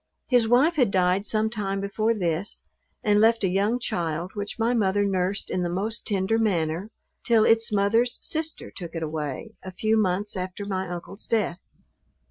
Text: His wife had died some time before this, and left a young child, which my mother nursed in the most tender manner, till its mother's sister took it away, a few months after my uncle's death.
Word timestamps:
His 0.29 0.47
wife 0.47 0.77
had 0.77 0.89
died 0.89 1.27
some 1.27 1.51
time 1.51 1.79
before 1.79 2.15
this, 2.15 2.63
and 3.03 3.19
left 3.21 3.43
a 3.43 3.47
young 3.47 3.77
child, 3.77 4.31
which 4.33 4.57
my 4.57 4.73
mother 4.73 5.05
nursed 5.05 5.51
in 5.51 5.61
the 5.61 5.69
most 5.69 6.07
tender 6.07 6.39
manner, 6.39 6.89
till 7.23 7.45
its 7.45 7.71
mother's 7.71 8.17
sister 8.19 8.71
took 8.71 8.95
it 8.95 9.03
away, 9.03 9.51
a 9.61 9.71
few 9.71 9.97
months 9.97 10.35
after 10.35 10.65
my 10.65 10.89
uncle's 10.89 11.27
death. 11.27 11.59